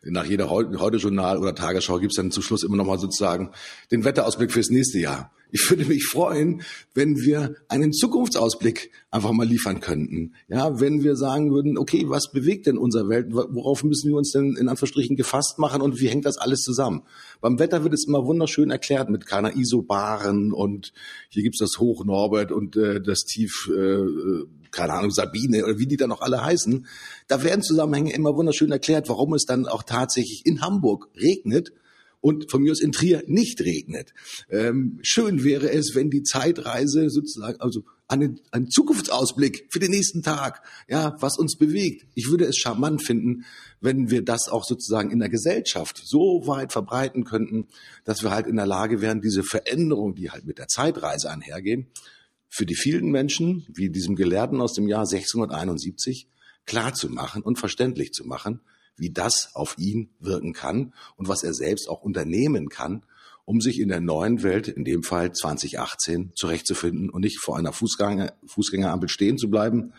[0.02, 3.50] nach jeder Heute-Journal oder Tagesschau gibt es dann zum Schluss immer nochmal sozusagen
[3.92, 5.32] den Wetterausblick fürs nächste Jahr.
[5.56, 6.62] Ich würde mich freuen,
[6.94, 10.34] wenn wir einen Zukunftsausblick einfach mal liefern könnten.
[10.48, 13.28] Ja, wenn wir sagen würden, okay, was bewegt denn unsere Welt?
[13.30, 17.02] Worauf müssen wir uns denn in Anführungsstrichen gefasst machen und wie hängt das alles zusammen?
[17.40, 20.92] Beim Wetter wird es immer wunderschön erklärt mit keiner Isobaren und
[21.28, 24.06] hier gibt's das Hoch Norbert und äh, das Tief, äh,
[24.72, 26.84] keine Ahnung, Sabine oder wie die da noch alle heißen.
[27.28, 31.70] Da werden Zusammenhänge immer wunderschön erklärt, warum es dann auch tatsächlich in Hamburg regnet
[32.24, 34.14] und von mir aus in Trier nicht regnet.
[34.48, 40.22] Ähm, schön wäre es, wenn die Zeitreise sozusagen, also einen, einen Zukunftsausblick für den nächsten
[40.22, 42.06] Tag, ja, was uns bewegt.
[42.14, 43.44] Ich würde es charmant finden,
[43.82, 47.68] wenn wir das auch sozusagen in der Gesellschaft so weit verbreiten könnten,
[48.04, 51.88] dass wir halt in der Lage wären, diese Veränderung, die halt mit der Zeitreise einhergehen,
[52.48, 56.26] für die vielen Menschen, wie diesem Gelehrten aus dem Jahr 1671,
[56.64, 58.62] klar zu machen und verständlich zu machen,
[58.96, 63.04] wie das auf ihn wirken kann und was er selbst auch unternehmen kann,
[63.44, 67.72] um sich in der neuen Welt, in dem Fall 2018, zurechtzufinden und nicht vor einer
[67.72, 69.92] Fußgänger, Fußgängerampel stehen zu bleiben,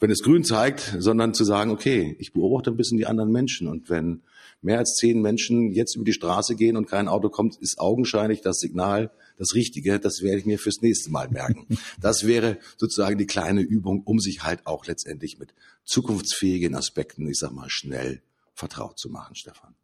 [0.00, 3.68] wenn es grün zeigt, sondern zu sagen, okay, ich beobachte ein bisschen die anderen Menschen
[3.68, 4.22] und wenn
[4.62, 8.40] mehr als zehn Menschen jetzt über die Straße gehen und kein Auto kommt, ist augenscheinlich
[8.40, 11.66] das Signal, das Richtige, das werde ich mir fürs nächste Mal merken.
[12.00, 15.52] Das wäre sozusagen die kleine Übung, um sich halt auch letztendlich mit
[15.84, 18.22] zukunftsfähigen Aspekten, ich sag mal, schnell
[18.58, 19.74] vertraut zu machen, Stefan.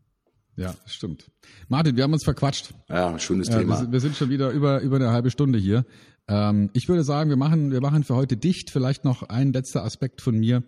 [0.57, 1.31] Ja, stimmt.
[1.69, 2.75] Martin, wir haben uns verquatscht.
[2.89, 3.81] Ja, schönes ja, Thema.
[3.81, 5.85] Wir, wir, sind schon wieder über, über eine halbe Stunde hier.
[6.29, 8.71] Ähm, ich würde sagen, wir machen, wir machen für heute dicht.
[8.71, 10.63] Vielleicht noch ein letzter Aspekt von mir.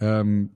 [0.00, 0.50] Ähm,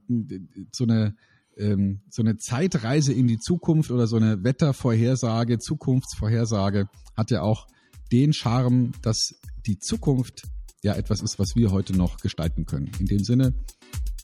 [0.71, 1.15] so eine,
[1.57, 7.67] ähm, so eine Zeitreise in die Zukunft oder so eine Wettervorhersage, Zukunftsvorhersage hat ja auch
[8.11, 10.43] den Charme, dass die Zukunft
[10.83, 12.91] ja etwas ist, was wir heute noch gestalten können.
[12.99, 13.53] In dem Sinne,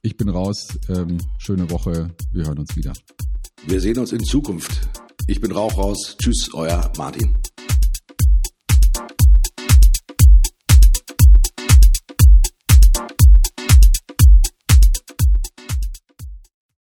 [0.06, 0.68] ich bin raus.
[0.88, 2.10] Ähm, schöne Woche.
[2.32, 2.93] Wir hören uns wieder.
[3.66, 4.88] Wir sehen uns in Zukunft.
[5.28, 6.16] Ich bin Rauch raus.
[6.22, 7.36] Tschüss, euer Martin.